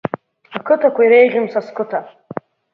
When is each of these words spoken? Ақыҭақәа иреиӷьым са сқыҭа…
Ақыҭақәа 0.57 1.01
иреиӷьым 1.05 1.45
са 1.53 1.61
сқыҭа… 1.65 1.99